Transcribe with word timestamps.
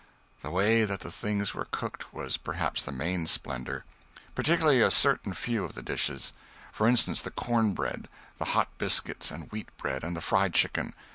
The 0.41 0.49
way 0.49 0.83
that 0.83 1.01
the 1.01 1.11
things 1.11 1.53
were 1.53 1.67
cooked 1.69 2.11
was 2.11 2.35
perhaps 2.35 2.81
the 2.83 2.91
main 2.91 3.27
splendor 3.27 3.85
particularly 4.33 4.81
a 4.81 4.89
certain 4.89 5.35
few 5.35 5.63
of 5.63 5.75
the 5.75 5.83
dishes. 5.83 6.33
For 6.71 6.87
instance, 6.87 7.21
the 7.21 7.29
corn 7.29 7.73
bread, 7.75 8.07
the 8.39 8.45
hot 8.57 8.75
biscuits 8.79 9.29
and 9.29 9.51
wheat 9.51 9.69
bread, 9.77 10.03
and 10.03 10.15
the 10.15 10.21
fried 10.21 10.55
chicken. 10.55 10.95